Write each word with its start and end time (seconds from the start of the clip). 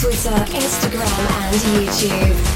Twitter, 0.00 0.28
uh, 0.28 0.44
Instagram, 0.44 1.18
and 1.42 1.56
YouTube. 1.56 2.47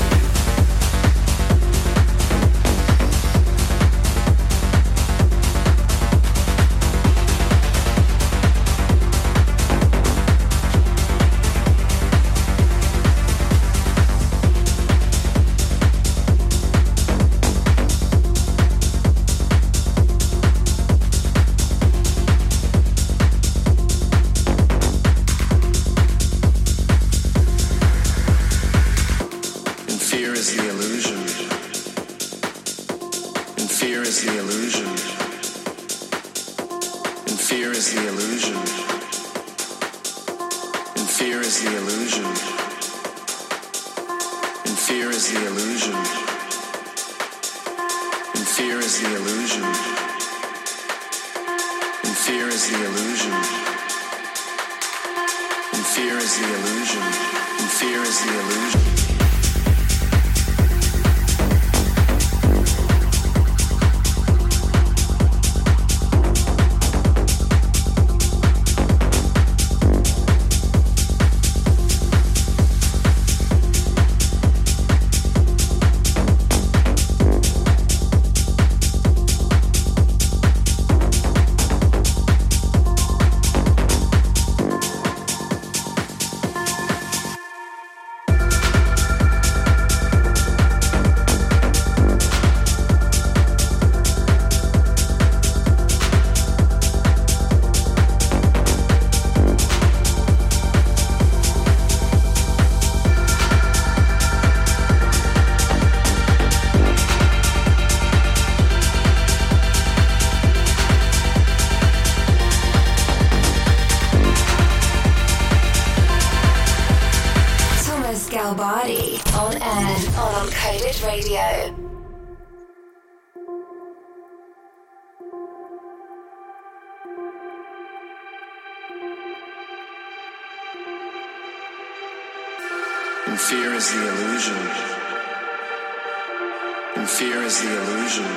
And 137.02 137.10
fear 137.10 137.42
is 137.42 137.60
the 137.60 137.66
illusion. 137.66 138.30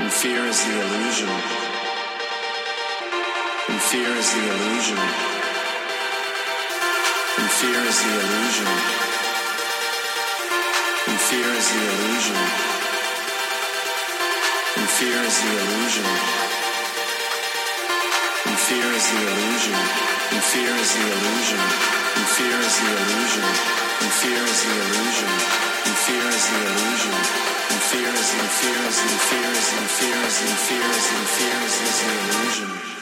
And 0.00 0.12
fear 0.12 0.44
is 0.44 0.64
the 0.66 0.74
illusion. 0.84 1.32
And 3.72 3.80
fear 3.80 4.12
is 4.20 4.28
the 4.36 4.44
illusion. 4.44 5.00
And 7.40 7.48
fear 7.56 7.80
is 7.88 7.98
the 8.04 8.12
illusion. 8.20 8.68
And 11.08 11.18
fear 11.24 11.48
is 11.56 11.68
the 11.72 11.80
illusion. 11.88 12.36
And 14.76 14.88
fear 14.92 15.20
is 15.24 15.36
the 15.40 15.52
illusion. 15.56 16.04
And 18.44 18.58
fear 18.60 18.92
is 18.92 19.06
the 19.08 19.20
illusion. 19.24 19.78
And 20.36 20.44
fear 20.52 20.76
is 20.84 20.92
the 20.92 21.06
illusion. 21.16 21.62
And 22.12 22.28
fear 22.36 22.60
is 22.60 22.76
the 22.76 22.92
illusion. 22.92 23.48
And 24.04 24.12
fear 24.20 24.44
is 24.44 24.60
the 24.64 24.74
illusion. 24.84 25.65
Fear 26.06 26.22
is 26.22 26.46
the 26.50 26.58
illusion. 26.62 27.10
And 27.10 27.82
fear 27.90 28.14
is 28.14 28.30
and 28.38 28.50
fear 28.58 28.78
is 28.86 28.98
and 29.02 29.20
fear 29.26 29.50
is 29.50 29.72
and 29.74 29.88
fear 29.98 30.22
is 30.22 30.38
and 30.46 30.58
fear 30.66 30.86
is 30.86 31.06
and 31.10 31.26
fear 31.34 31.58
is 31.66 31.74
the 31.82 32.12
illusion. 32.14 32.95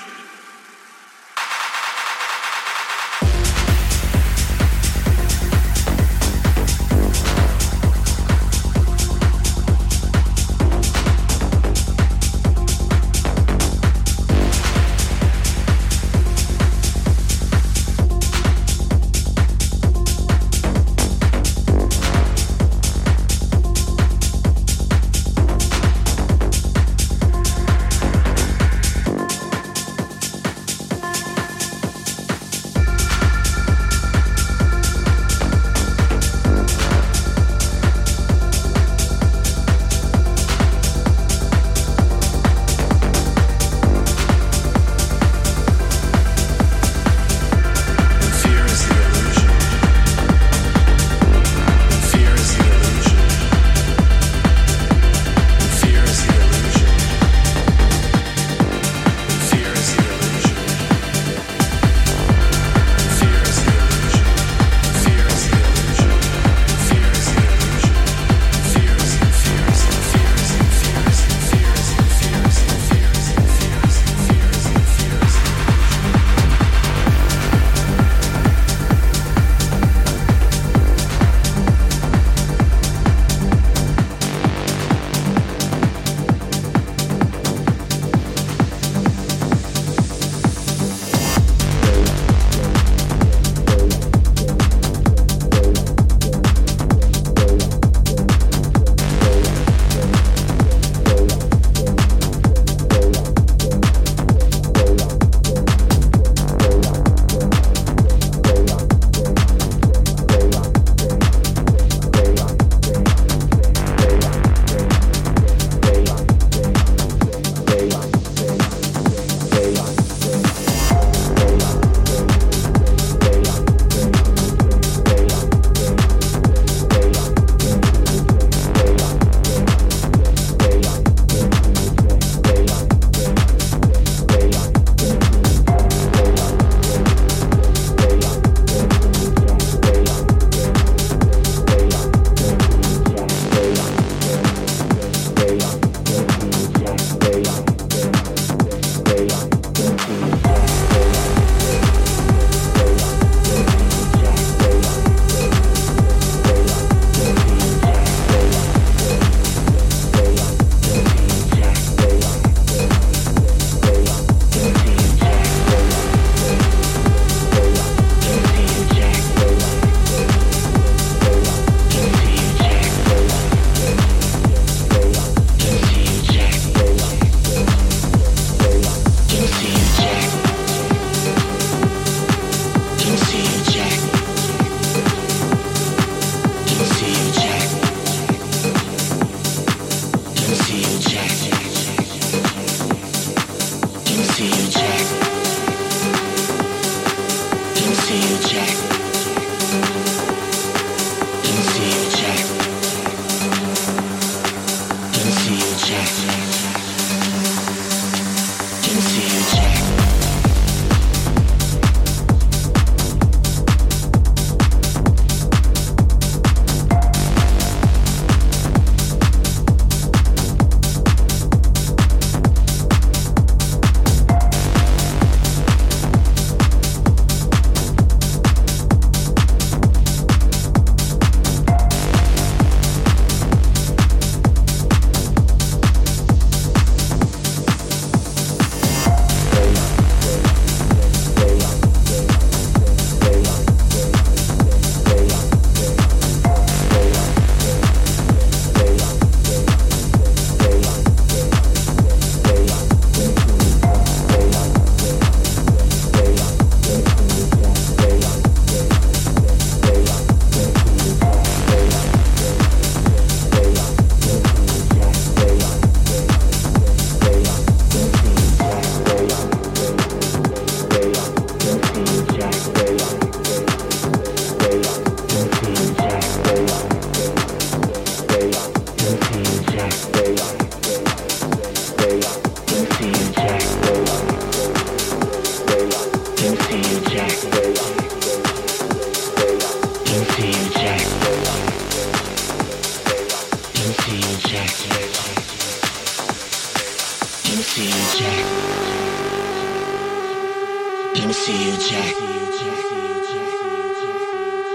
Let 301.14 301.26
me 301.26 301.32
see 301.32 301.64
you, 301.64 301.76
Jack. 301.78 302.14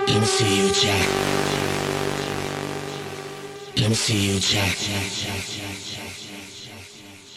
Let 0.08 0.19
me 0.19 0.25
see 0.25 0.56
you, 0.58 0.71
Jack. 0.73 1.08
Let 3.78 3.89
me 3.89 3.95
see 3.95 4.28
you, 4.28 4.39
Jack. 4.39 4.78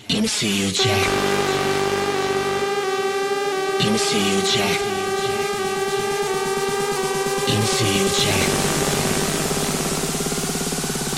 Let 0.09 0.23
me 0.23 0.29
see 0.29 0.61
you, 0.61 0.71
Jack. 0.73 1.07
Let 3.81 3.93
me 3.93 3.99
see 3.99 4.29
you, 4.31 4.43
Jack. 4.43 4.81
Let 7.49 7.61
me 7.61 7.67
see 7.67 7.99
you, 7.99 8.09
Jack. 8.23 8.49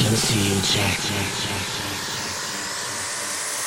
Let 0.00 0.10
me 0.10 0.16
see 0.16 0.44
you, 0.48 0.60
Jack. 0.72 0.98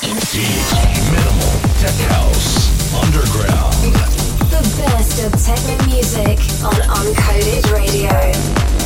Let 0.02 0.14
me 0.14 0.20
see 0.20 0.42
you, 0.42 0.62
Jack. 0.70 0.98
Minimal 1.10 1.60
Tech 1.80 1.94
House. 2.10 2.57
Underground. 2.94 3.74
The 4.50 4.62
best 4.78 5.22
of 5.22 5.32
techno 5.44 5.86
music 5.86 6.38
on 6.64 6.74
Uncoded 6.74 7.70
Radio. 7.72 8.77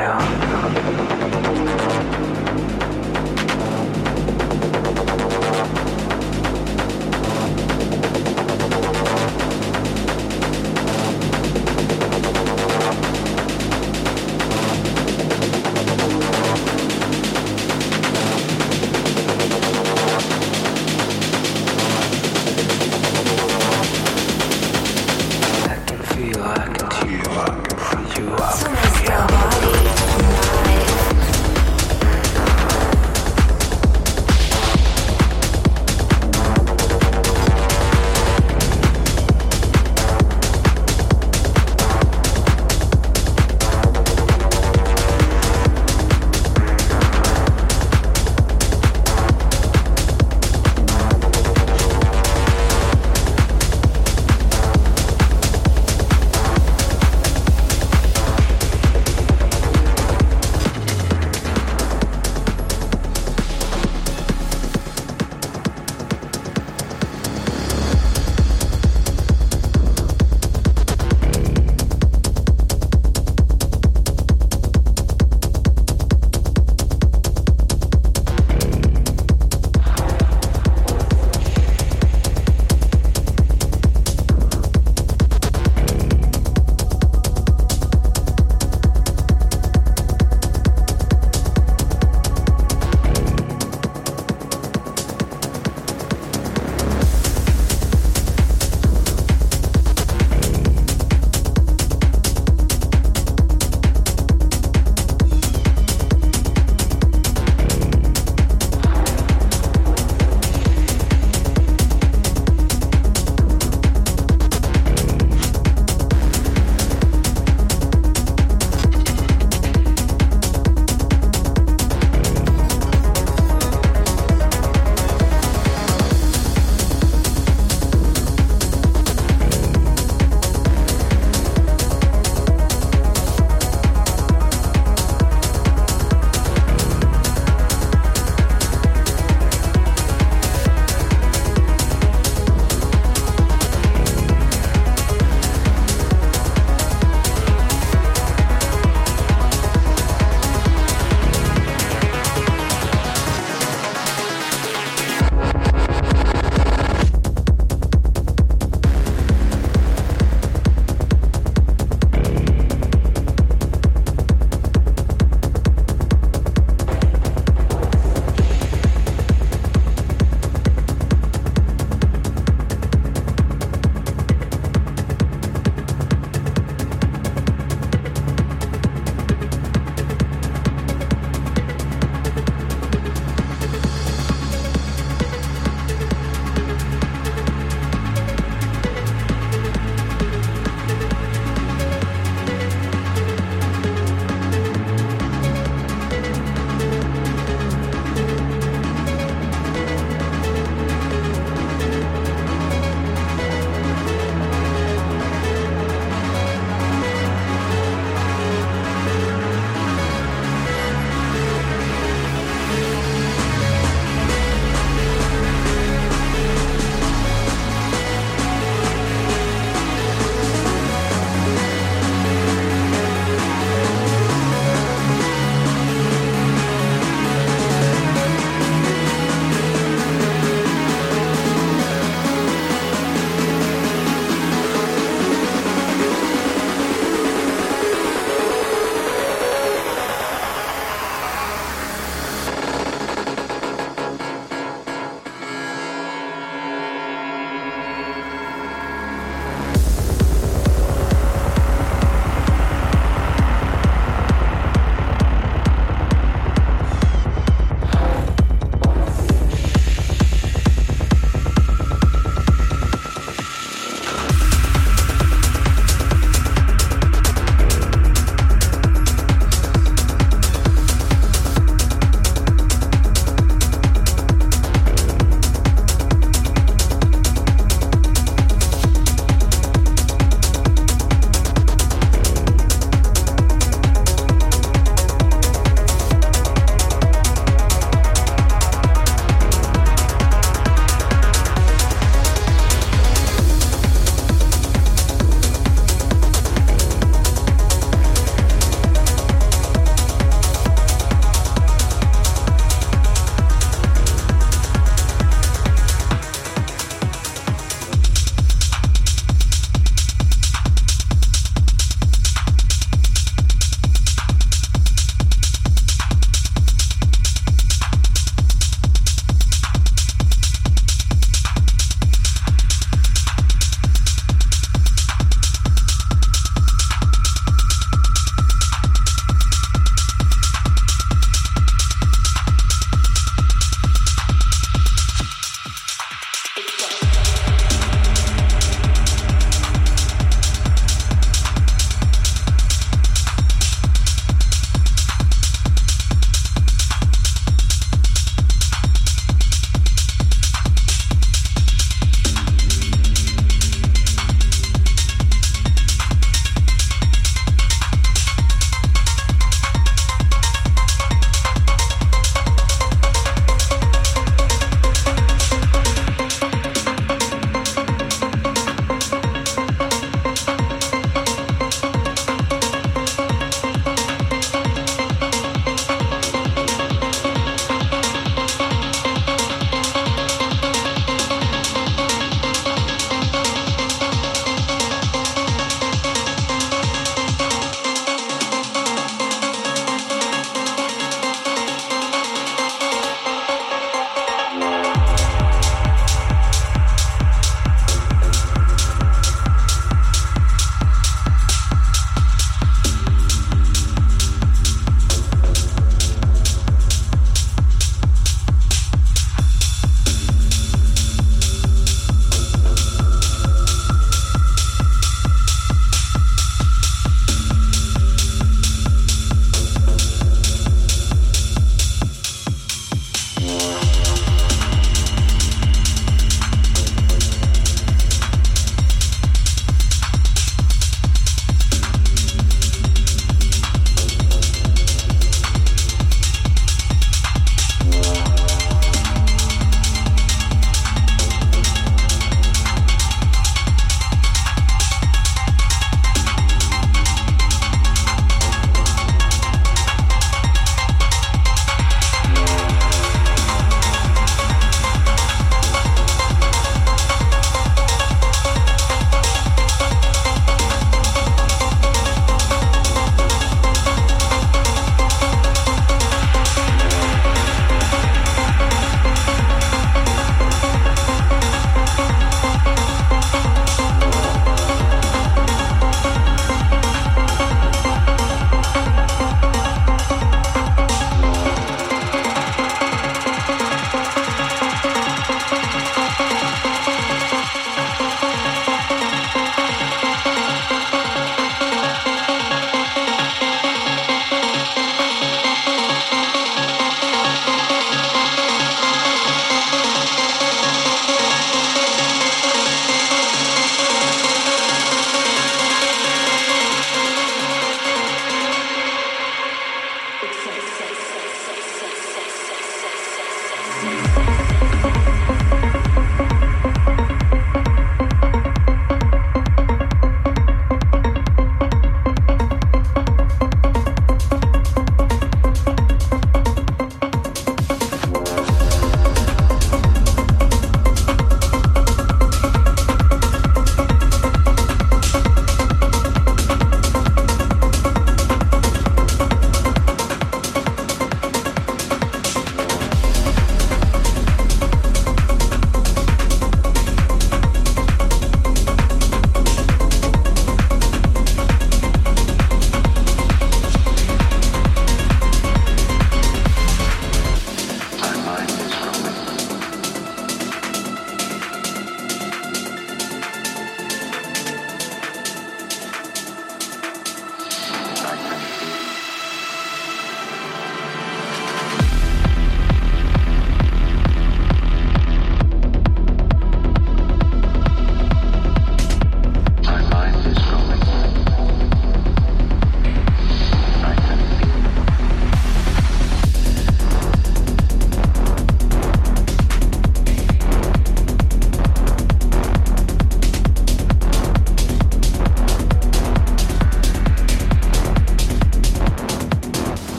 Yeah. 0.00 0.39